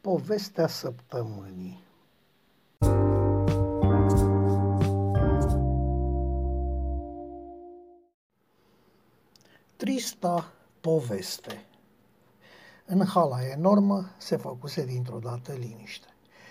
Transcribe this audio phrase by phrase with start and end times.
[0.00, 1.82] Povestea săptămânii
[9.76, 11.66] Trista poveste
[12.86, 16.06] În hala enormă se făcuse dintr-o dată liniște.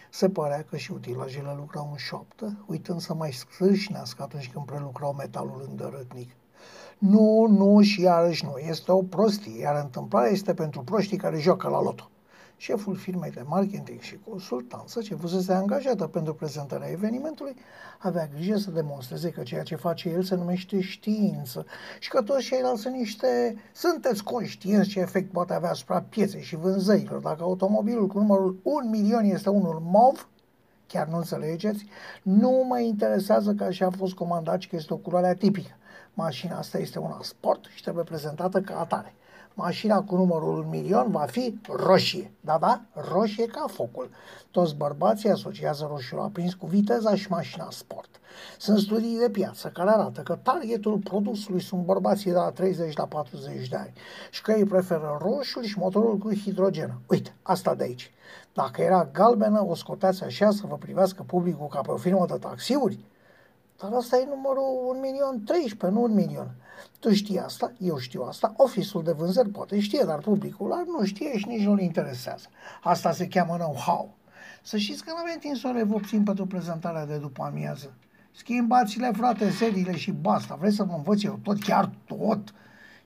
[0.09, 5.13] Se părea că și utilajele lucrau în șoaptă, uitând să mai scrâșnească atunci când prelucrau
[5.13, 6.31] metalul îndărătnic.
[6.99, 8.57] Nu, nu și iarăși nu.
[8.57, 12.09] Este o prostie, iar întâmplarea este pentru proștii care joacă la loto
[12.59, 17.55] șeful firmei de marketing și consultanță, ce fusese angajată pentru prezentarea evenimentului,
[17.99, 21.65] avea grijă să demonstreze că ceea ce face el se numește știință
[21.99, 23.55] și că toți ceilalți sunt niște...
[23.73, 28.89] Sunteți conștienți ce efect poate avea asupra pieței și vânzărilor dacă automobilul cu numărul 1
[28.89, 30.29] milion este unul MOV,
[30.87, 31.85] chiar nu înțelegeți,
[32.21, 35.78] nu mă interesează că așa a fost comandat și că este o culoare atipică.
[36.13, 39.13] Mașina asta este una sport și trebuie prezentată ca atare
[39.59, 42.31] mașina cu numărul un milion va fi roșie.
[42.41, 44.09] Da, da, roșie ca focul.
[44.51, 48.09] Toți bărbații asociază roșiul aprins cu viteza și mașina sport.
[48.57, 53.05] Sunt studii de piață care arată că targetul produsului sunt bărbații de la 30 la
[53.05, 53.93] 40 de ani
[54.31, 56.99] și că ei preferă roșul și motorul cu hidrogen.
[57.07, 58.11] Uite, asta de aici.
[58.53, 62.37] Dacă era galbenă, o scoteați așa să vă privească publicul ca pe o firmă de
[62.37, 62.99] taxiuri?
[63.79, 66.55] Dar asta e numărul 1 milion 13, nu 1 milion.
[66.99, 71.05] Tu știi asta, eu știu asta, ofisul de vânzări poate știe, dar publicul lar nu
[71.05, 72.47] știe și nici nu-l interesează.
[72.83, 74.17] Asta se cheamă know-how.
[74.61, 77.93] Să știți că nu avem timp să o revopțim pentru prezentarea de după amiază.
[78.31, 80.55] Schimbați-le, frate, seriile și basta.
[80.55, 82.53] Vreți să vă învăț eu tot, chiar tot?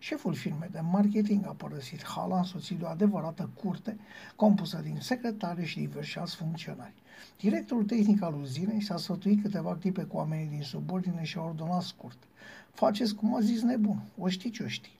[0.03, 3.97] Șeful firmei de marketing a părăsit hala însoțit de o adevărată curte
[4.35, 6.93] compusă din secretare și diversi alți funcționari.
[7.39, 11.81] Directorul tehnic al uzinei s-a sfătuit câteva clipe cu oamenii din subordine și a ordonat
[11.81, 12.17] scurt.
[12.71, 14.99] Faceți cum a zis nebun, o știți ce o știi.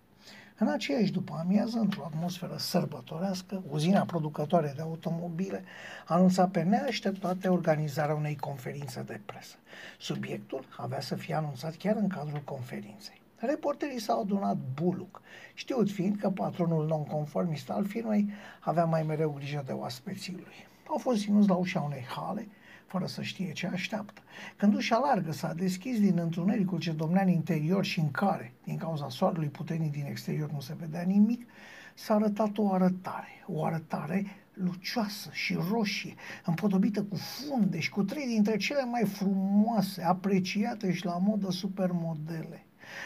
[0.57, 5.63] În aceeași după amiază, într-o atmosferă sărbătorească, uzina producătoare de automobile
[6.05, 9.55] anunța pe neașteptate organizarea unei conferințe de presă.
[9.99, 13.22] Subiectul avea să fie anunțat chiar în cadrul conferinței.
[13.45, 15.21] Reporterii s-au adunat buluc,
[15.53, 20.67] știut fiind că patronul nonconformist al firmei avea mai mereu grijă de oaspeții lui.
[20.87, 22.47] Au fost ținuți la ușa unei hale,
[22.85, 24.21] fără să știe ce așteaptă.
[24.57, 28.77] Când ușa largă s-a deschis din întunericul ce domnea în interior și în care, din
[28.77, 31.47] cauza soarelui puternic din exterior, nu se vedea nimic,
[31.93, 36.15] s-a arătat o arătare, o arătare lucioasă și roșie,
[36.45, 42.62] împodobită cu funde și cu trei dintre cele mai frumoase, apreciate și la modă supermodele.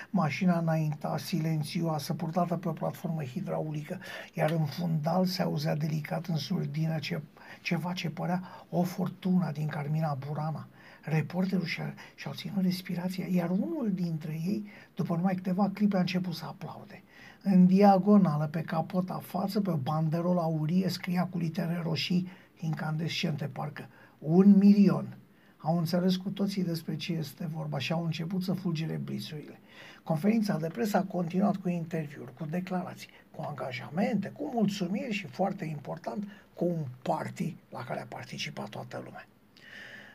[0.10, 4.00] Mașina înainta silențioasă, purtată pe o platformă hidraulică,
[4.34, 7.22] iar în fundal se auzea delicat în surdină ce,
[7.62, 10.68] ceva ce părea o fortună din Carmina Burana.
[11.02, 16.34] Reporterul și-a, și-au ținut respirația, iar unul dintre ei, după numai câteva clipe, a început
[16.34, 17.04] să aplaude.
[17.44, 22.28] În diagonală, pe capota față, pe o banderolă aurie, scria cu litere roșii
[22.60, 23.88] incandescente, parcă,
[24.20, 25.18] un milion
[25.58, 29.60] au înțeles cu toții despre ce este vorba și au început să fulgere blițurile.
[30.04, 35.66] Conferința de presă a continuat cu interviuri, cu declarații, cu angajamente, cu mulțumiri și, foarte
[35.66, 39.28] important, cu un party la care a participat toată lumea.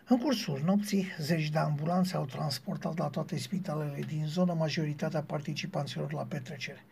[0.08, 6.12] În cursul nopții, zeci de ambulanțe au transportat la toate spitalele din zonă majoritatea participanților
[6.12, 6.84] la petrecere.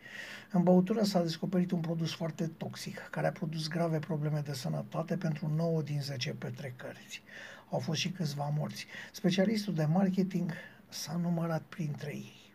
[0.51, 5.17] În băutură s-a descoperit un produs foarte toxic, care a produs grave probleme de sănătate
[5.17, 7.21] pentru 9 din 10 petrecări.
[7.71, 8.85] Au fost și câțiva morți.
[9.11, 10.51] Specialistul de marketing
[10.89, 12.53] s-a numărat printre ei.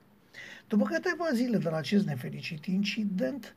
[0.69, 3.55] După câteva zile de la acest nefericit incident,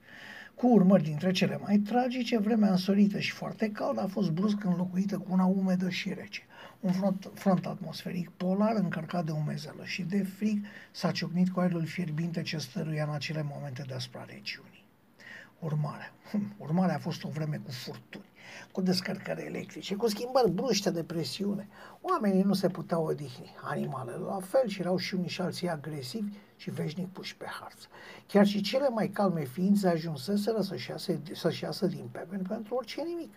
[0.55, 5.17] cu urmări dintre cele mai tragice, vremea însorită și foarte caldă a fost brusc înlocuită
[5.17, 6.41] cu una umedă și rece.
[6.79, 11.85] Un front, front atmosferic polar încărcat de umezelă și de frig s-a ciocnit cu aerul
[11.85, 14.85] fierbinte ce stăruia în acele momente deasupra regiunii.
[15.59, 16.13] Urmarea.
[16.31, 18.29] Hm, urmarea a fost o vreme cu furtuni,
[18.71, 21.67] cu descărcări electrice, cu schimbări bruște de presiune.
[22.01, 26.31] Oamenii nu se puteau odihni, animalele la fel și erau și unii și alții agresivi
[26.55, 27.87] și veșnic puși pe harță.
[28.27, 33.01] Chiar și cele mai calme ființe ajunseseră să-și iasă, să-și iasă din pepen pentru orice
[33.01, 33.33] nimic.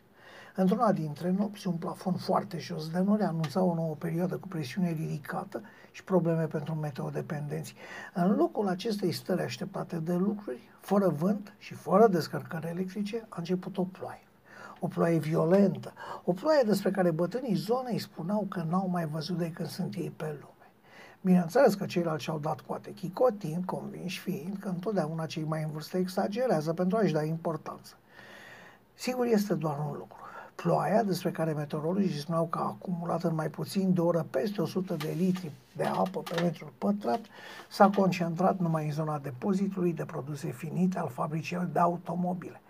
[0.54, 4.90] Într-una dintre nopți, un plafon foarte jos de nori anunța o nouă perioadă cu presiune
[4.90, 7.74] ridicată și probleme pentru meteodependenți.
[8.14, 13.78] În locul acestei stări așteptate de lucruri, fără vânt și fără descărcări electrice, a început
[13.78, 14.26] o ploaie.
[14.80, 15.92] O ploaie violentă,
[16.24, 20.12] o ploaie despre care bătrânii zonei spuneau că n-au mai văzut de când sunt ei
[20.16, 20.70] pe lume.
[21.20, 25.96] Bineînțeles că ceilalți și-au dat coate chicotind, convinși fiind că întotdeauna cei mai în vârstă
[25.96, 27.94] exagerează pentru a-și da importanță.
[28.94, 30.21] Sigur este doar un lucru.
[30.54, 34.60] Ploaia, despre care meteorologii spuneau că a acumulat în mai puțin de o oră peste
[34.60, 37.20] 100 de litri de apă pe metru pătrat,
[37.70, 42.60] s-a concentrat numai în zona depozitului de produse finite al fabricii de automobile.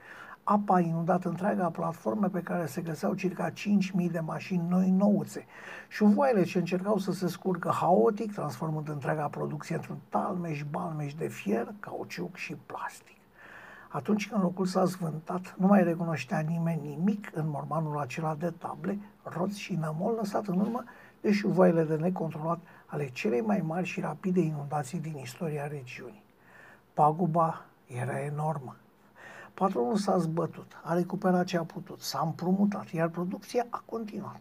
[0.44, 5.46] Apa a inundat întreaga platformă pe care se găseau circa 5.000 de mașini noi nouțe.
[5.88, 12.37] Șuvoaiele ce încercau să se scurgă haotic, transformând întreaga producție într-un talmeș-balmeș de fier, cauciuc
[12.37, 13.22] și plastic.
[13.93, 18.99] Atunci când locul s-a zvântat, nu mai recunoștea nimeni nimic în mormanul acela de table,
[19.23, 20.85] roți și nămol lăsat în urmă
[21.21, 26.23] de șuvoaiele de necontrolat ale celei mai mari și rapide inundații din istoria regiunii.
[26.94, 28.77] Paguba era enormă.
[29.55, 34.41] Patronul s-a zbătut, a recuperat ce a putut, s-a împrumutat, iar producția a continuat.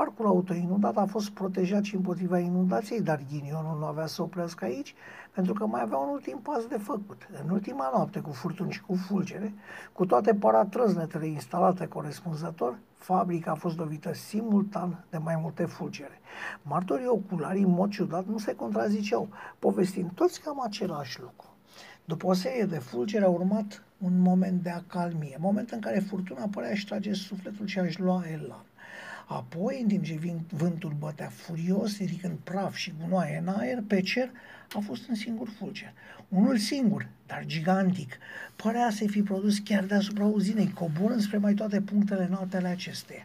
[0.00, 4.64] Parcul auto inundat a fost protejat și împotriva inundației, dar ghinionul nu avea să oprească
[4.64, 4.94] aici,
[5.32, 7.28] pentru că mai avea un ultim pas de făcut.
[7.42, 9.54] În ultima noapte, cu furtuni și cu fulgere,
[9.92, 16.20] cu toate paratrăznetele instalate corespunzător, fabrica a fost lovită simultan de mai multe fulgere.
[16.62, 21.48] Martorii oculari, în mod ciudat, nu se contraziceau, povestind toți cam același lucru.
[22.04, 26.46] După o serie de fulgere a urmat un moment de acalmie, moment în care furtuna
[26.50, 28.64] părea și trage sufletul și aș lua elan.
[29.26, 30.18] Apoi, în timp ce
[30.50, 34.30] vântul bătea furios, ridicând praf și gunoaie în aer, pe cer
[34.72, 35.92] a fost un singur fulger.
[36.28, 38.16] Unul singur, dar gigantic.
[38.56, 43.24] Părea să fi produs chiar deasupra uzinei, coborând spre mai toate punctele înalte ale acesteia.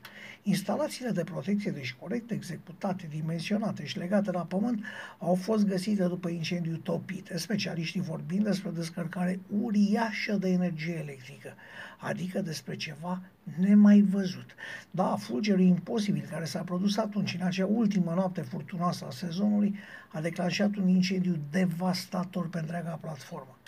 [0.50, 4.84] Instalațiile de protecție, deci corect executate, dimensionate și legate la pământ,
[5.18, 11.54] au fost găsite după incendiu topite, specialiștii vorbind despre descărcare uriașă de energie electrică,
[11.98, 13.22] adică despre ceva
[13.60, 14.56] nemai văzut.
[14.92, 19.76] Da, fulgerul imposibil care s-a produs atunci, în acea ultimă noapte furtunoasă a sezonului,
[20.12, 23.59] a declanșat un incendiu devastator pe întreaga platformă.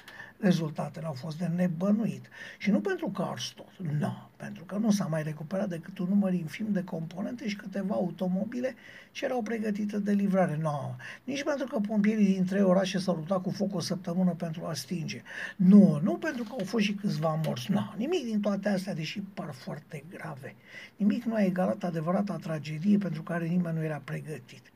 [0.42, 2.30] Rezultatele au fost de nebănuit.
[2.58, 5.98] Și nu pentru că ars tot, nu, no, pentru că nu s-a mai recuperat decât
[5.98, 8.76] un număr infim de componente și câteva automobile
[9.12, 10.56] ce erau pregătite de livrare.
[10.56, 10.96] Nu, no.
[11.24, 14.74] nici pentru că pompierii din trei orașe s-au luptat cu foc o săptămână pentru a
[14.74, 15.22] stinge.
[15.56, 17.72] Nu, nu pentru că au fost și câțiva morți.
[17.72, 17.94] Nu, no.
[17.98, 20.56] nimic din toate astea, deși par foarte grave.
[20.96, 24.72] Nimic nu a egalat adevărata tragedie pentru care nimeni nu era pregătit.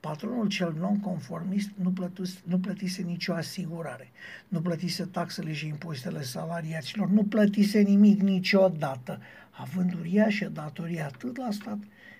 [0.00, 4.10] Patronul cel non-conformist nu, plătus, nu plătise nicio asigurare,
[4.48, 9.20] nu plătise taxele și impozitele salariaților, nu plătise nimic niciodată,
[9.50, 11.78] având uriașă datorie atât la stat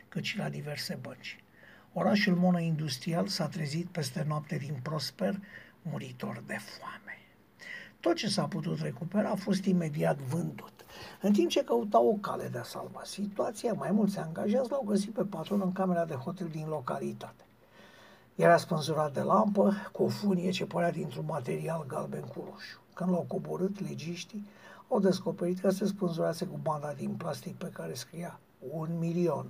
[0.09, 1.43] cât și la diverse bănci.
[1.93, 5.35] Orașul monoindustrial s-a trezit peste noapte din prosper,
[5.83, 7.19] muritor de foame.
[8.01, 10.85] Tot ce s-a putut recupera a fost imediat vândut.
[11.21, 15.11] În timp ce căutau o cale de a salva situația, mai mulți angajați l-au găsit
[15.11, 17.45] pe patron în camera de hotel din localitate.
[18.41, 22.81] Era spânzurat de lampă cu o funie ce părea dintr-un material galben cu roșu.
[22.95, 24.47] Când l-au coborât, legiștii
[24.89, 28.41] au descoperit că se spânzurase cu banda din plastic pe care scria
[28.71, 29.47] un milion.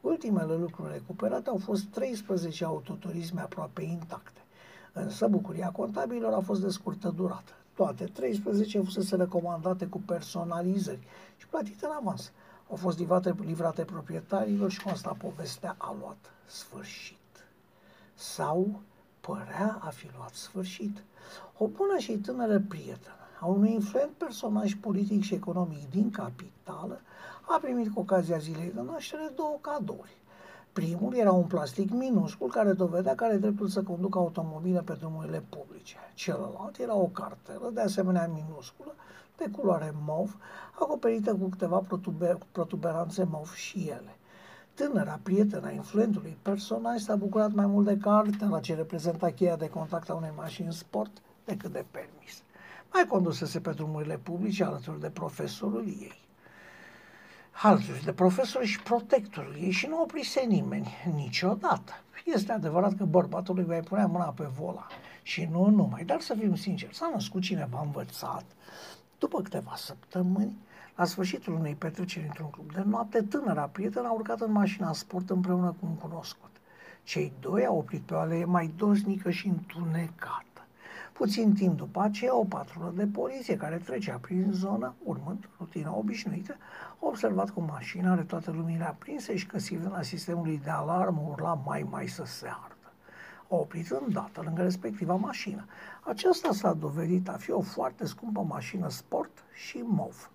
[0.00, 4.40] Ultimele lucruri recuperate au fost 13 autoturisme aproape intacte.
[4.92, 7.52] Însă bucuria contabililor a fost de scurtă durată.
[7.74, 11.06] Toate 13 fusese recomandate cu personalizări
[11.36, 12.32] și plătite în avans.
[12.70, 17.18] Au fost livrate, livrate proprietarilor și consta povestea a luat sfârșit
[18.20, 18.80] sau
[19.20, 21.02] părea a fi luat sfârșit.
[21.58, 27.00] O bună și tânără prietenă a unui influent personaj politic și economic din capitală
[27.40, 30.16] a primit cu ocazia zilei de naștere două cadouri.
[30.72, 35.44] Primul era un plastic minuscul care dovedea că are dreptul să conducă automobile pe drumurile
[35.48, 35.96] publice.
[36.14, 38.94] Celălalt era o cartelă, de asemenea minusculă,
[39.36, 40.36] de culoare mov,
[40.80, 44.16] acoperită cu câteva protuber- protuberanțe mov și ele.
[44.80, 49.68] Tânăra prietena influentului personaj s-a bucurat mai mult de carte la ce reprezenta cheia de
[49.68, 51.10] contact a unei mașini sport
[51.44, 52.42] decât de permis.
[52.92, 56.20] Mai condusese pe drumurile publice alături de profesorul ei.
[57.62, 61.92] Alături de profesor și protectorul ei și nu oprise nimeni niciodată.
[62.24, 64.86] Este adevărat că bărbatul îi mai punea mâna pe vola
[65.22, 68.44] și nu numai, dar să fim sinceri, s-a născut cineva învățat.
[69.18, 70.58] După câteva săptămâni,
[71.00, 75.30] la sfârșitul unei petreceri într-un club de noapte, tânăra prietenă a urcat în mașina sport
[75.30, 76.50] împreună cu un cunoscut.
[77.02, 80.60] Cei doi au oprit pe o alee mai dosnică și întunecată.
[81.12, 86.56] Puțin timp după aceea, o patrulă de poliție care trecea prin zonă, urmând rutina obișnuită,
[86.90, 91.54] a observat că mașina are toate lumile aprinse și că sirena sistemului de alarmă urla
[91.54, 92.92] mai mai să se ardă.
[93.48, 95.64] A oprit îndată lângă respectiva mașină.
[96.00, 100.30] Aceasta s-a dovedit a fi o foarte scumpă mașină sport și mov.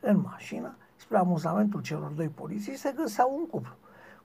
[0.00, 3.74] În mașină, spre amuzamentul celor doi poliții, se găsea un cuplu.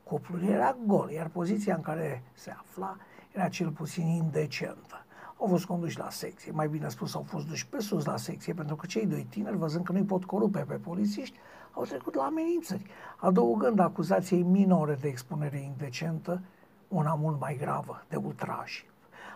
[0.03, 2.97] Cuplul era gol, iar poziția în care se afla
[3.31, 5.05] era cel puțin indecentă.
[5.37, 8.53] au fost conduși la secție, mai bine spus, au fost duși pe sus la secție,
[8.53, 11.37] pentru că cei doi tineri, văzând că nu-i pot corupe pe polițiști,
[11.71, 12.85] au trecut la amenințări,
[13.17, 16.41] adăugând acuzației minore de expunere indecentă,
[16.87, 18.85] una mult mai gravă, de ultraj.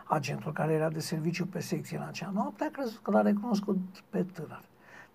[0.05, 3.77] Agentul care era de serviciu pe secție în acea noapte a crezut că l-a recunoscut
[4.09, 4.63] pe tânăr.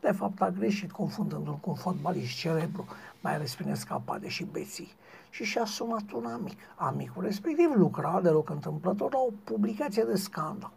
[0.02, 2.87] De fapt a greșit confundându-l cu un fotbalist celebru,
[3.21, 4.92] mai ales prin escapade și beții.
[5.30, 6.59] Și și-a sunat un amic.
[6.76, 10.73] Amicul respectiv lucra deloc întâmplător la o publicație de scandal.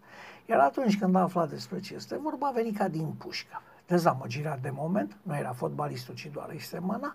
[0.45, 3.61] Iar atunci când a aflat despre ce este vorba, a venit ca din pușcă.
[3.87, 7.13] Dezamăgirea de moment, nu era fotbalistul, ci doar îi semăna,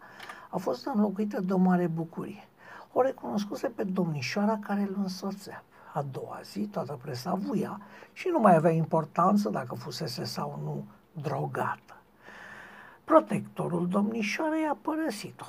[0.48, 2.48] a fost înlocuită de o mare bucurie.
[2.92, 5.64] O recunoscuse pe domnișoara care îl însoțea.
[5.94, 7.80] A doua zi, toată presa vuia
[8.12, 10.84] și nu mai avea importanță dacă fusese sau nu
[11.22, 11.99] drogată.
[13.10, 15.44] Protectorul domnișoarei a părăsit-o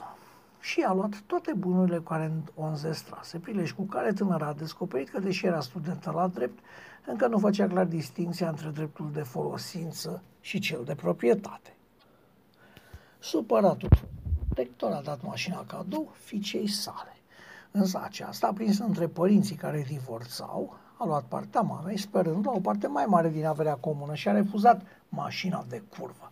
[0.60, 5.10] și a luat toate bunurile cu care o înzestrase, prilej cu care tânăra a descoperit
[5.10, 6.60] că, deși era studentă la drept,
[7.06, 11.75] încă nu făcea clar distinția între dreptul de folosință și cel de proprietate.
[13.20, 13.89] Supăratul
[14.48, 17.15] protector a dat mașina cadou fiicei sale.
[17.72, 22.88] Însă aceasta, prins între părinții care divorțau, a luat partea mamei, sperând la o parte
[22.88, 26.32] mai mare din averea comună și a refuzat mașina de curvă.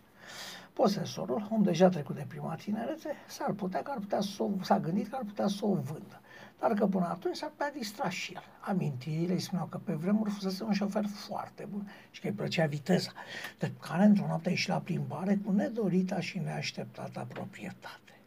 [0.79, 4.79] Posesorul, om deja trecut de prima tinerețe, s-ar putea că ar putea să o, s-a
[4.79, 6.21] gândit că ar putea să o vândă.
[6.59, 8.41] Dar că până atunci s-ar putea distra și el.
[8.59, 12.65] Amintirile îi spuneau că pe vremuri fusese un șofer foarte bun și că îi plăcea
[12.65, 13.11] viteza,
[13.57, 18.19] de care într-o noapte a ieșit la plimbare cu nedorita și neașteptată proprietate.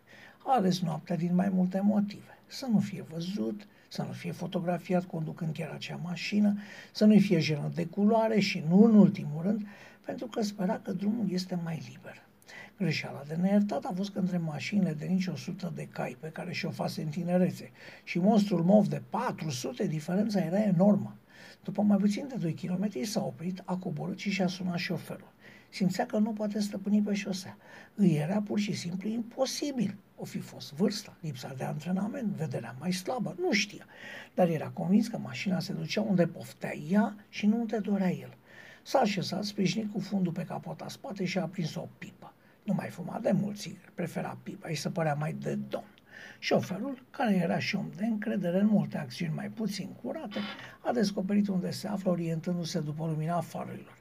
[0.45, 2.39] A ales noaptea din mai multe motive.
[2.47, 6.57] Să nu fie văzut, să nu fie fotografiat conducând chiar acea mașină,
[6.93, 9.67] să nu fie jenă de culoare și, nu în ultimul rând,
[10.05, 12.31] pentru că spera că drumul este mai liber.
[12.79, 16.53] Greșeala de neiertat a fost că între mașinile de nici 100 de cai pe care
[16.53, 17.71] și-o fase în tinerețe
[18.05, 21.17] și monstrul mov de 400, diferența era enormă.
[21.65, 25.33] După mai puțin de 2 km s-a oprit, a coborât și și-a sunat șoferul.
[25.69, 27.57] Simțea că nu poate stăpâni pe șosea.
[27.95, 29.97] Îi era pur și simplu imposibil.
[30.17, 33.87] O fi fost vârsta, lipsa de antrenament, vederea mai slabă, nu știa.
[34.35, 38.37] Dar era convins că mașina se ducea unde poftea ea și nu unde dorea el.
[38.83, 42.22] S-a așezat, sprijinit cu fundul pe capota spate și a prins o pipă.
[42.63, 45.95] Nu mai fuma de mult țigări, prefera pipa, îi se părea mai de domn.
[46.39, 50.39] Șoferul, care era și om de încredere în multe acțiuni mai puțin curate,
[50.81, 53.99] a descoperit unde se află orientându-se după lumina farurilor.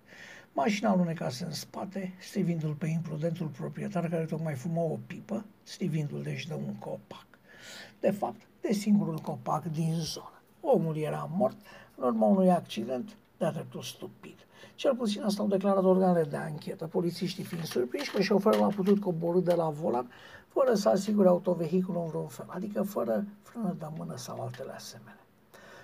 [0.53, 6.48] Mașina alunecase în spate, strivindu-l pe imprudentul proprietar care tocmai fuma o pipă, strivindu-l deci
[6.48, 7.25] de un copac.
[8.00, 10.41] De fapt, de singurul copac din zonă.
[10.62, 11.58] Omul era mort
[11.96, 14.38] în urma unui accident de-a dreptul stupid.
[14.75, 19.00] Cel puțin asta au declarat organele de anchetă, polițiștii fiind surprinși că șoferul a putut
[19.00, 20.12] coborâ de la volan
[20.48, 25.25] fără să asigure autovehiculul în vreun fel, adică fără frână de mână sau altele asemenea.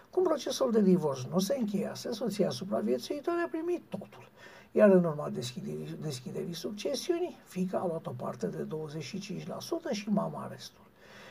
[0.09, 4.29] Cum procesul de divorț nu se încheiase, soția supraviețuitoare a primit totul,
[4.71, 8.67] iar în urma deschiderii, deschiderii succesiunii, fica a luat o parte de
[9.91, 10.86] 25% și mama restul.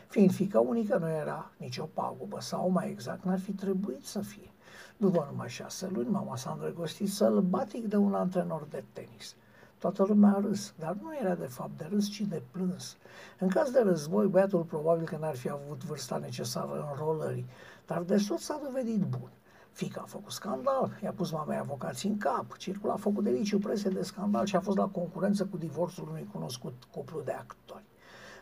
[0.07, 4.51] Fiind fica unică, nu era nicio pagubă, sau mai exact, n-ar fi trebuit să fie.
[4.97, 9.35] După numai șase luni, mama s-a îndrăgostit sălbatic de un antrenor de tenis.
[9.79, 12.97] Toată lumea a râs, dar nu era de fapt de râs, ci de plâns.
[13.39, 17.47] În caz de război, băiatul probabil că n-ar fi avut vârsta necesară în rolării,
[17.87, 19.31] dar de soț s-a dovedit bun.
[19.73, 23.89] Fica a făcut scandal, i-a pus mamei avocații în cap, circula a făcut deliciu prese
[23.89, 27.85] de scandal și a fost la concurență cu divorțul unui cunoscut cuplu de actori.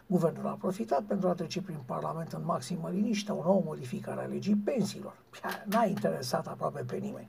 [0.07, 4.27] Guvernul a profitat pentru a trece prin Parlament în maximă liniște o nouă modificare a
[4.27, 5.17] legii pensiilor.
[5.65, 7.29] N-a interesat aproape pe nimeni.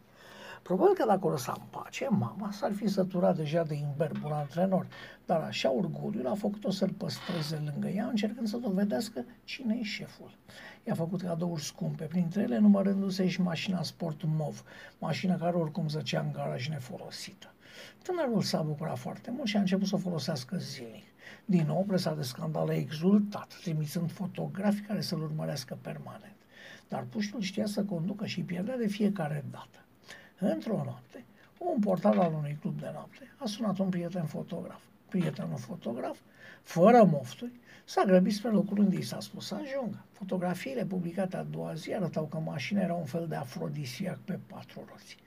[0.67, 4.88] Probabil că dacă o lăsa în pace, mama s-ar fi săturat deja de imberbul antrenor,
[5.25, 10.38] dar așa orgoliul a făcut-o să-l păstreze lângă ea, încercând să dovedească cine e șeful.
[10.84, 14.63] I-a făcut cadouri scumpe, printre ele numărându-se și mașina sport MOV,
[15.00, 17.53] mașina care oricum zăcea în garaj nefolosită.
[18.03, 21.05] Tânărul s-a bucurat foarte mult și a început să o folosească zilnic.
[21.45, 26.36] Din nou, presa de scandal a exultat, trimițând fotografii care să-l urmărească permanent.
[26.88, 29.84] Dar puștul știa să conducă și pierdea de fiecare dată.
[30.39, 31.25] Într-o noapte,
[31.57, 34.81] un portal al unui club de noapte a sunat un prieten fotograf.
[35.09, 36.17] Prietenul fotograf,
[36.63, 37.51] fără mofturi,
[37.85, 40.05] s-a grăbit spre locul unde i s-a spus să ajungă.
[40.11, 44.85] Fotografiile publicate a doua zi arătau că mașina era un fel de afrodisiac pe patru
[44.91, 45.17] roți.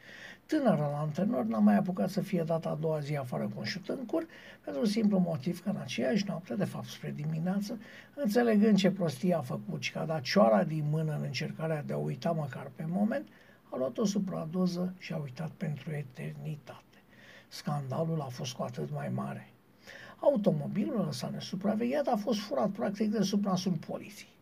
[0.47, 3.89] Tânărul antrenor n-a mai apucat să fie data a doua zi afară cu un șut
[3.89, 4.27] în cur,
[4.65, 7.79] pentru simplu motiv că în aceeași noapte, de fapt spre dimineață,
[8.15, 11.93] înțelegând ce prostie a făcut și că a dat cioara din mână în încercarea de
[11.93, 13.29] a uita măcar pe moment,
[13.71, 17.03] a luat o supradoză și a uitat pentru eternitate.
[17.49, 19.53] Scandalul a fost cu atât mai mare.
[20.19, 24.37] Automobilul lăsat nesupravegheat a fost furat practic de sub nasul poliției.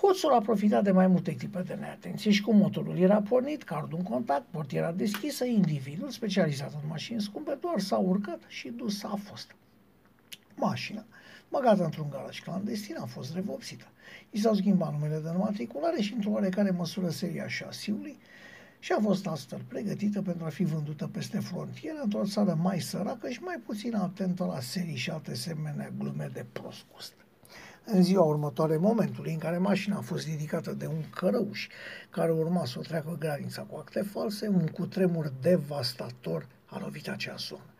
[0.00, 3.98] Hoțul a profitat de mai multe tipe de neatenție și cu motorul era pornit, cardul
[3.98, 9.18] în contact, portiera deschisă, individul specializat în mașini scumpe doar s-a urcat și dus a
[9.22, 9.54] fost.
[10.54, 11.04] Mașina,
[11.52, 13.86] băgată într-un garaj clandestin, a fost revopsită.
[14.30, 18.18] I s-au schimbat numele de matriculare și într-o oarecare măsură seria șasiului
[18.78, 23.28] și a fost astfel pregătită pentru a fi vândută peste frontieră într-o țară mai săracă
[23.28, 27.12] și mai puțin atentă la serii și alte asemenea glume de prost gust.
[27.84, 31.68] În ziua următoare, momentului în care mașina a fost ridicată de un cărăuș
[32.10, 37.34] care urma să o treacă granița cu acte false, un cutremur devastator a lovit acea
[37.34, 37.71] zonă.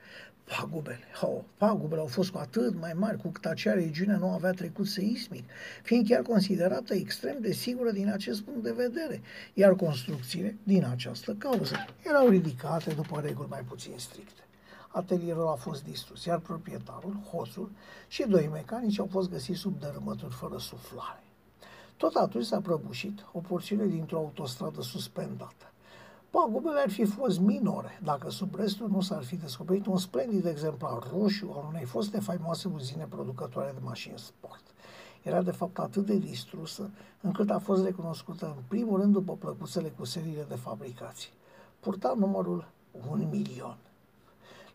[0.59, 4.51] Pagubele, oh, pagubele au fost cu atât mai mari cu cât acea regiune nu avea
[4.51, 5.45] trecut seismic,
[5.83, 9.23] fiind chiar considerată extrem de sigură din acest punct de vedere,
[9.55, 14.43] iar construcțiile, din această cauză, erau ridicate după reguli mai puțin stricte.
[14.89, 17.71] Atelierul a fost distrus, iar proprietarul, hoțul
[18.09, 21.23] și doi mecanici au fost găsiți sub dărâmături fără suflare.
[21.97, 25.72] Tot atunci s-a prăbușit o porțiune dintr-o autostradă suspendată.
[26.33, 31.11] Pagubele ar fi fost minore dacă sub restul nu s-ar fi descoperit un splendid exemplar
[31.13, 34.63] roșu al unei foste faimoase uzine producătoare de mașini sport.
[35.23, 39.89] Era de fapt atât de distrusă încât a fost recunoscută în primul rând după plăcuțele
[39.89, 41.31] cu seriile de fabricație.
[41.81, 42.69] Purta numărul
[43.09, 43.77] un milion.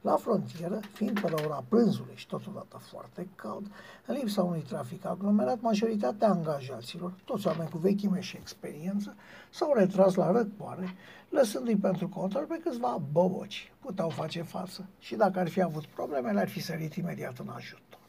[0.01, 3.71] La frontieră, fiind pe la ora prânzului și totodată foarte cald,
[4.05, 9.15] în lipsa unui trafic aglomerat, majoritatea angajaților, toți oameni cu vechime și experiență,
[9.49, 10.95] s-au retras la răcoare,
[11.29, 13.71] lăsându-i pentru control pe câțiva boboci.
[13.79, 17.99] Puteau face față și dacă ar fi avut probleme, le-ar fi sărit imediat în ajutor.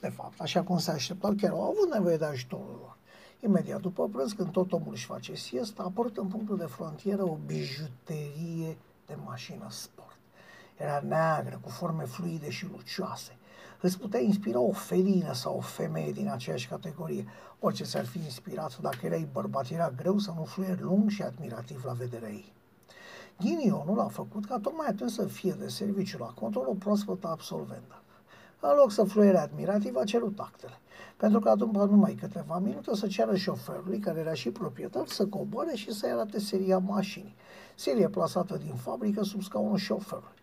[0.00, 2.96] De fapt, așa cum se așteptau, chiar au avut nevoie de ajutorul lor.
[3.40, 7.38] Imediat după prânz, când tot omul își face siesta, apărut în punctul de frontieră o
[7.46, 8.76] bijuterie
[9.06, 10.05] de mașină sport.
[10.76, 13.36] Era neagră, cu forme fluide și lucioase.
[13.80, 17.26] Îți putea inspira o felină sau o femeie din aceeași categorie.
[17.60, 21.84] Orice ți-ar fi inspirat, dacă erai bărbat, era greu să nu fluieri lung și admirativ
[21.84, 22.52] la vederea ei.
[23.40, 28.00] Ghinionul a făcut ca tocmai atunci să fie de serviciu la control o proaspătă absolventă.
[28.60, 30.80] În loc să fluiere admirativ, a cerut actele.
[31.16, 35.74] Pentru că după numai câteva minute să ceară șoferului, care era și proprietar, să coboare
[35.74, 37.34] și să-i arate seria mașinii.
[37.74, 40.34] Serie plasată din fabrică sub scaunul șoferului.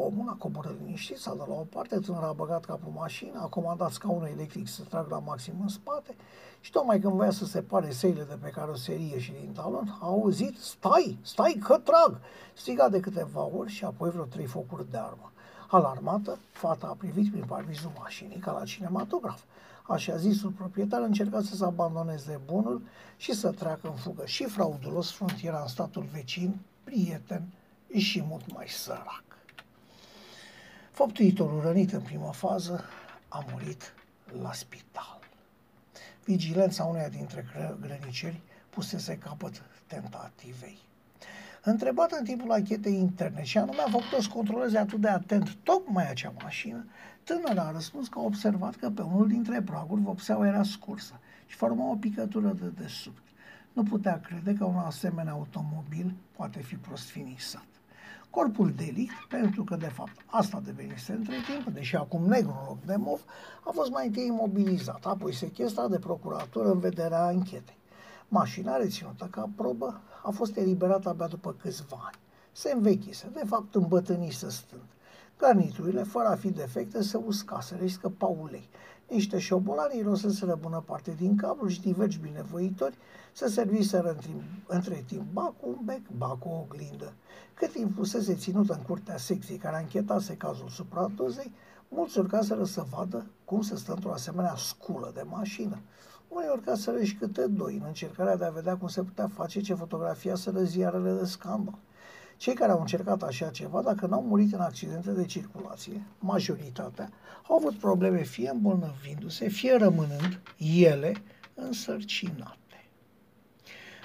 [0.00, 3.46] Omul a coborât liniștit, s-a dat la o parte, tânăr a băgat capul mașină, a
[3.46, 6.16] comandat scaunul electric să trag la maxim în spate
[6.60, 10.58] și tocmai când voia să separe seile de pe caroserie și din talon, a auzit,
[10.58, 12.20] stai, stai că trag,
[12.54, 15.32] striga de câteva ori și apoi vreo trei focuri de armă.
[15.68, 19.42] Alarmată, fata a privit prin parvizul mașinii ca la cinematograf.
[19.82, 22.82] Așa zisul proprietar încerca să se abandoneze bunul
[23.16, 27.48] și să treacă în fugă și fraudulos frontiera în statul vecin, prieten
[27.94, 29.27] și mult mai sărac.
[30.98, 32.84] Făptuitorul rănit în prima fază
[33.28, 33.94] a murit
[34.42, 35.18] la spital.
[36.24, 37.46] Vigilența uneia dintre
[37.80, 40.78] grăniceri pusese capăt tentativei.
[41.62, 46.10] Întrebat în timpul anchetei interne și anume a făcut să controleze atât de atent tocmai
[46.10, 46.86] acea mașină,
[47.24, 51.56] tânăra a răspuns că a observat că pe unul dintre praguri vopseaua era scursă și
[51.56, 53.22] forma o picătură de desubt.
[53.72, 57.67] Nu putea crede că un asemenea automobil poate fi prost finisat
[58.30, 62.84] corpul delict, pentru că, de fapt, asta devenise între timp, deși acum negru în loc
[62.84, 63.20] de mov,
[63.64, 67.76] a fost mai întâi imobilizat, apoi sechestrat de procuratură în vederea anchetei.
[68.28, 72.18] Mașina reținută ca probă a fost eliberată abia după câțiva ani.
[72.52, 74.86] Se învechise, de fapt îmbătrânise stând.
[75.38, 78.68] Garniturile, fără a fi defecte, se uscaseră și scăpau ulei.
[79.10, 82.98] Niște șobolani iroseseră bună parte din cablu și diversi binevoitori
[83.32, 84.30] se serviseră între,
[84.66, 87.12] între timp ba cu un bec, ba cu o oglindă.
[87.54, 91.52] Cât timp fusese ținută în curtea secției care anchetase cazul supradozei,
[91.88, 95.78] mulți urcaseră să vadă cum se stă într-o asemenea sculă de mașină.
[96.28, 99.74] Unii urcaseră și câte doi în încercarea de a vedea cum se putea face ce
[99.74, 101.78] fotografia să ziarele de scandal.
[102.38, 107.10] Cei care au încercat așa ceva, dacă n-au murit în accidente de circulație, majoritatea,
[107.48, 111.12] au avut probleme fie îmbolnăvindu-se, fie rămânând ele
[111.54, 112.56] însărcinate.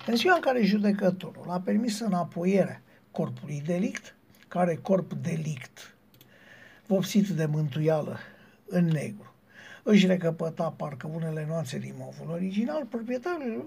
[0.08, 4.16] În ziua în care judecătorul a permis înapoierea corpului delict,
[4.48, 5.96] care corp delict,
[6.88, 8.18] vopsit de mântuială
[8.66, 9.34] în negru,
[9.84, 13.66] își recăpăta parcă unele nuanțe din movul original, proprietarul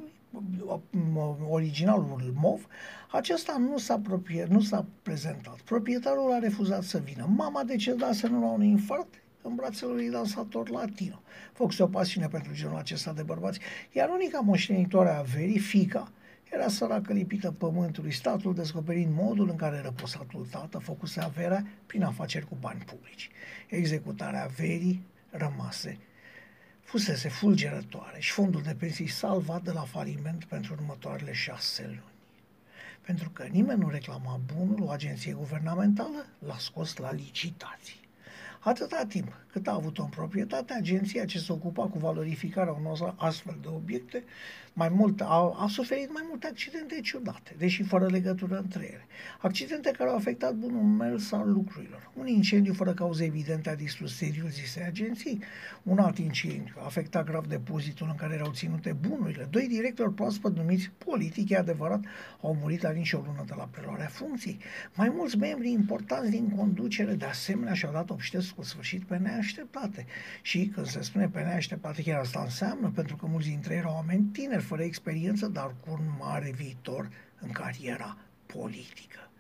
[1.49, 2.67] originalul MOV,
[3.11, 5.61] acesta nu s-a, proprie, nu s-a prezentat.
[5.61, 7.29] Proprietarul a refuzat să vină.
[7.37, 9.09] Mama decedase nu la un infart
[9.43, 11.23] în brațele lui dansator latino.
[11.53, 13.61] Făcuse o pasiune pentru genul acesta de bărbați,
[13.93, 16.13] iar unica moștenitoare a verii, fica,
[16.53, 22.47] era săracă lipită pământului, statul descoperind modul în care răposatul tată făcuse averea prin afaceri
[22.47, 23.31] cu bani publici.
[23.69, 25.99] Executarea averii rămase
[26.87, 32.15] fusese fulgerătoare și fondul de pensii salvat de la faliment pentru următoarele șase luni.
[33.01, 38.01] Pentru că nimeni nu reclama bunul, o agenție guvernamentală l-a scos la licitații.
[38.59, 43.59] Atâta timp cât a avut-o în proprietate, agenția ce se ocupa cu valorificarea unor astfel
[43.61, 44.25] de obiecte
[44.79, 49.07] mai mult, a, a suferit mai multe accidente ciudate, deși fără legătură între ele.
[49.41, 52.11] Accidente care au afectat bunul mers al lucrurilor.
[52.15, 55.43] Un incendiu fără cauze evidente a distrus serios zise agenții.
[55.83, 59.47] Un alt incendiu a afectat grav depozitul în care erau ținute bunurile.
[59.51, 62.05] Doi directori proaspăt numiți politic, e adevărat,
[62.41, 64.59] au murit la nici o lună de la preluarea funcției.
[64.95, 70.07] Mai mulți membri importanți din conducere, de asemenea, și-au dat obștesc cu sfârșit pe neașteptate.
[70.43, 73.95] Și când se spune pe neașteptate, chiar asta înseamnă, pentru că mulți dintre ei erau
[73.95, 79.31] oameni tineri, fără experiență, dar cu un mare viitor în cariera politică.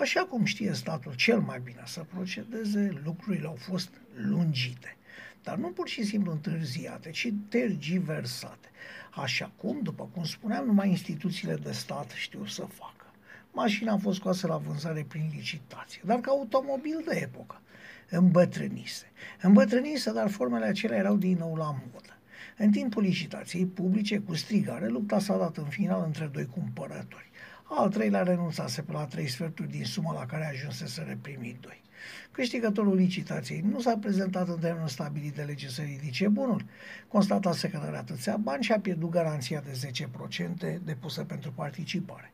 [0.00, 4.96] Așa cum știe statul cel mai bine să procedeze, lucrurile au fost lungite,
[5.42, 8.68] dar nu pur și simplu întârziate, ci tergiversate.
[9.10, 13.06] Așa cum, după cum spuneam, numai instituțiile de stat știu să facă.
[13.52, 17.60] Mașina a fost scoasă la vânzare prin licitație, dar ca automobil de epocă.
[18.10, 19.10] Îmbătrânise.
[19.42, 22.05] Îmbătrânise, dar formele acelea erau din nou la modă.
[22.58, 27.30] În timpul licitației publice, cu strigare, lupta s-a dat în final între doi cumpărători.
[27.62, 31.82] Al treilea renunțase pe la trei sferturi din suma la care ajunsese reprimit doi.
[32.30, 36.64] Câștigătorul licitației nu s-a prezentat în termenul stabilit de lege să ridice bunul.
[37.08, 39.90] Constatase că nu are atâția bani și a pierdut garanția de
[40.78, 42.32] 10% depusă pentru participare.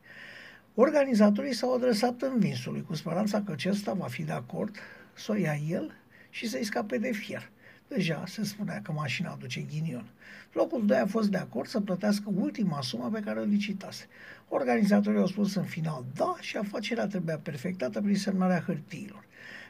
[0.75, 4.75] Organizatorii s-au adresat învinsului cu speranța că acesta va fi de acord
[5.13, 5.95] să o ia el
[6.29, 7.51] și să-i scape de fier.
[7.95, 10.05] Deja se spunea că mașina aduce ghinion.
[10.53, 14.07] Locul 2 a fost de acord să plătească ultima sumă pe care o licitase.
[14.49, 19.25] Organizatorii au spus în final da și afacerea trebuia perfectată prin semnarea hârtiilor.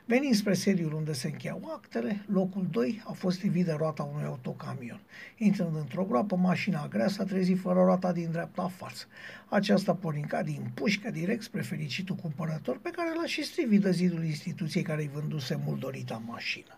[0.06, 4.26] Venind spre sediul unde se încheiau actele, locul 2 a fost livit de roata unui
[4.26, 5.02] autocamion.
[5.38, 9.06] Intrând într-o groapă, mașina grea s-a trezit fără roata din dreapta față.
[9.50, 14.24] Aceasta porninca din pușcă direct spre fericitul cumpărător pe care l-a și strivit de zidul
[14.24, 16.78] instituției care îi vânduse mult dorita mașină.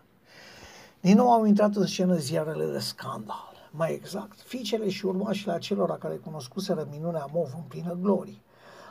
[1.00, 3.52] Din nou au intrat în scenă ziarele de scandal.
[3.70, 8.42] Mai exact, fiicele și urmașile acelora care cunoscuseră minunea MOV în plină glorie.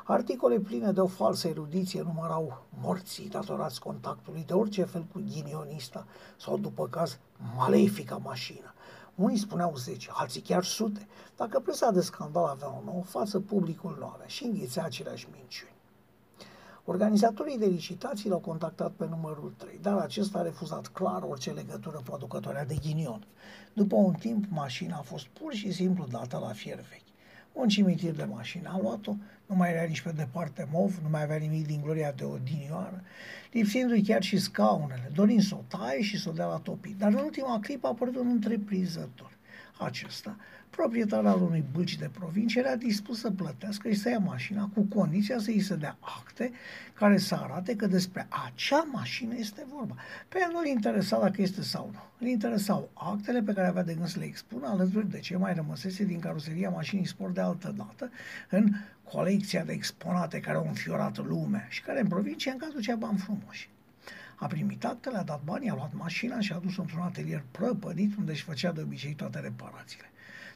[0.04, 6.06] Articole pline de o falsă erudiție numărau morții datorați contactului de orice fel cu ghinionista
[6.38, 7.18] sau, după caz,
[7.56, 8.74] malefica mașină.
[9.16, 11.08] Unii spuneau 10, alții chiar sute.
[11.36, 15.75] Dacă presa de scandal avea o nouă față, publicul nu avea și înghițea aceleași minciuni.
[16.88, 22.02] Organizatorii de licitații l-au contactat pe numărul 3, dar acesta a refuzat clar orice legătură
[22.04, 23.26] producătoarea de ghinion.
[23.74, 27.14] După un timp, mașina a fost pur și simplu dată la fier vechi.
[27.54, 29.14] Un cimitir de mașină a luat-o,
[29.46, 33.02] nu mai era nici pe departe mov, nu mai avea nimic din gloria de odinioară,
[33.52, 36.98] lipsindu-i chiar și scaunele, dorind să o taie și să o dea la topit.
[36.98, 39.35] Dar în ultima clipă a apărut un întreprinzător.
[39.78, 40.36] Acesta
[40.76, 44.82] proprietarul al unui bâlci de provincie era dispus să plătească și să ia mașina cu
[44.82, 46.52] condiția să îi se dea acte
[46.94, 49.96] care să arate că despre acea mașină este vorba.
[50.30, 52.00] Pe el nu-l interesa dacă este sau nu.
[52.20, 55.54] Îl interesau actele pe care avea de gând să le expună alături de ce mai
[55.54, 58.12] rămăsese din caroseria mașinii sport de altă dată
[58.50, 63.18] în colecția de exponate care au înfiorat lumea și care în provincie încă aducea bani
[63.18, 63.70] frumoși.
[64.36, 68.18] A primit actele, a dat banii, a luat mașina și a dus într-un atelier prăpădit
[68.18, 70.10] unde își făcea de obicei toate reparațiile.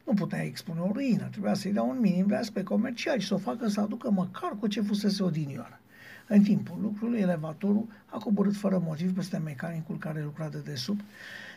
[0.05, 3.33] Nu putea expune o ruină, trebuia să-i dea un minim de aspect comercial și să
[3.33, 5.79] o facă să aducă măcar cu ce fusese odinioară.
[6.27, 11.03] În timpul lucrului, elevatorul a coborât fără motiv peste mecanicul care lucra de desubt,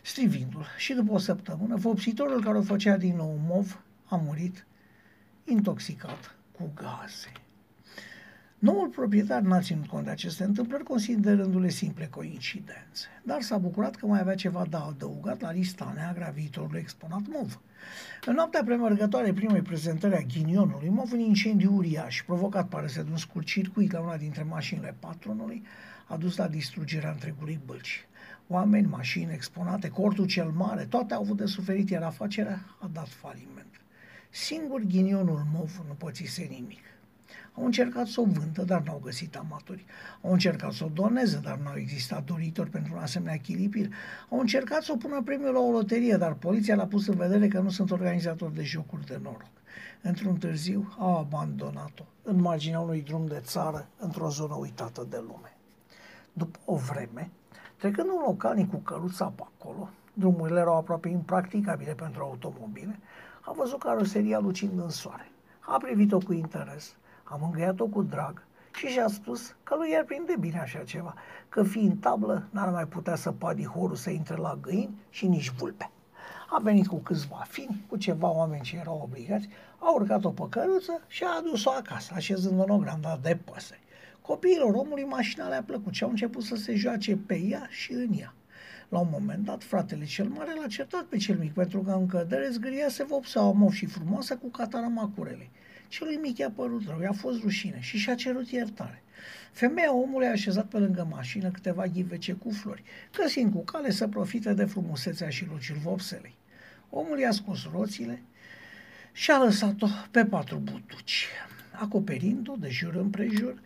[0.03, 0.67] strivindu-l.
[0.77, 4.67] Și după o săptămână, vopsitorul care o făcea din nou mov a murit
[5.45, 7.33] intoxicat cu gaze.
[8.63, 14.07] Noul proprietar n-a ținut cont de aceste întâmplări, considerându-le simple coincidențe, dar s-a bucurat că
[14.07, 17.61] mai avea ceva de adăugat la lista neagră a viitorului exponat MOV.
[18.27, 23.11] În noaptea premergătoare primei prezentări a ghinionului, MOV un incendiu uriaș, provocat pare să de
[23.11, 25.63] un scurt circuit la una dintre mașinile patronului,
[26.07, 28.07] a dus la distrugerea întregului bălci.
[28.49, 33.09] Oameni, mașini exponate, cortul cel mare, toate au avut de suferit, iar afacerea a dat
[33.09, 33.81] faliment.
[34.31, 36.92] Singur ghinionul MOV nu pățise nimic.
[37.55, 39.85] Au încercat să o vândă, dar n-au găsit amatori.
[40.23, 43.89] Au încercat să o doneze, dar n-au existat doritori pentru un asemenea chilipir.
[44.29, 47.49] Au încercat să o pună premiul la o loterie, dar poliția l-a pus în vedere
[47.49, 49.51] că nu sunt organizatori de jocuri de noroc.
[50.03, 55.57] Într-un târziu au abandonat-o în marginea unui drum de țară, într-o zonă uitată de lume.
[56.33, 57.31] După o vreme,
[57.77, 62.99] trecând un localnic cu căruța pe acolo, drumurile erau aproape impracticabile pentru automobile,
[63.41, 65.31] a văzut caroseria lucind în soare.
[65.61, 66.97] A privit-o cu interes,
[67.33, 68.43] am îngăiat-o cu drag
[68.75, 71.15] și și-a spus că lui i-ar prinde bine așa ceva,
[71.49, 75.51] că fiind tablă n-ar mai putea să padi horul să intre la găini și nici
[75.51, 75.91] vulpe.
[76.51, 81.01] a venit cu câțiva fini, cu ceva oameni ce erau obligați, a urcat-o pe căruță
[81.07, 83.81] și a adus-o acasă, așezând în o granda de păsări.
[84.21, 88.13] Copiilor omului mașina le-a plăcut și au început să se joace pe ea și în
[88.19, 88.35] ea.
[88.89, 92.07] La un moment dat, fratele cel mare l-a certat pe cel mic pentru că în
[92.07, 95.11] cădere zgâriase vopseaua mov și frumoasă cu catarama
[95.93, 99.03] Celui mic i-a părut rău, i-a fost rușine și și-a cerut iertare.
[99.53, 102.83] Femeia omului a așezat pe lângă mașină câteva ghivece cu flori,
[103.17, 106.35] găsind cu cale să profite de frumusețea și luciul vopselei.
[106.91, 108.23] Omul i-a scos roțile
[109.13, 111.27] și a lăsat-o pe patru butuci,
[111.73, 113.61] acoperind-o de jur împrejur,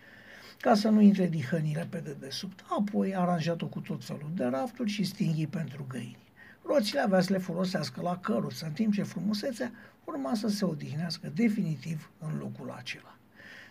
[0.61, 2.65] ca să nu intre dihănile pe dedesubt.
[2.79, 6.25] Apoi a aranjat-o cu tot felul de rafturi și stinghii pentru găini.
[6.63, 9.73] Roțile avea să le folosească la căruță, în timp ce frumusețea
[10.07, 13.17] urma să se odihnească definitiv în locul acela.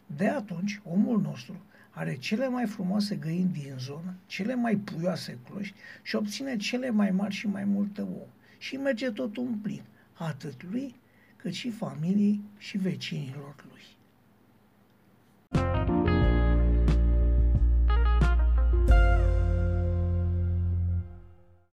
[0.06, 5.76] De atunci, omul nostru are cele mai frumoase găini din zonă, cele mai puioase cloști
[6.02, 8.28] și obține cele mai mari și mai multe ouă.
[8.58, 10.95] Și merge tot un plin, atât lui,
[11.36, 13.84] cât și familiei și vecinilor lui.
[15.52, 16.05] thank you